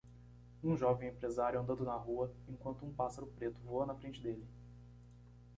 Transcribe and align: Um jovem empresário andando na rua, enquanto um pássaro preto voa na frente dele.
Um 0.63 0.75
jovem 0.75 1.09
empresário 1.09 1.59
andando 1.59 1.85
na 1.85 1.93
rua, 1.93 2.33
enquanto 2.49 2.83
um 2.83 2.91
pássaro 2.91 3.27
preto 3.37 3.59
voa 3.61 3.85
na 3.85 3.93
frente 3.93 4.19
dele. 4.19 4.43